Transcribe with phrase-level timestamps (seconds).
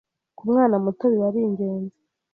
[0.37, 1.97] ku mwana muto biba ari ingenzi